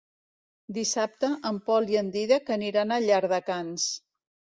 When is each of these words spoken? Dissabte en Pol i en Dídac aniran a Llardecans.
Dissabte 0.77 1.29
en 1.49 1.59
Pol 1.67 1.91
i 1.95 1.99
en 2.01 2.09
Dídac 2.15 2.49
aniran 2.55 2.95
a 2.95 2.99
Llardecans. 3.05 3.87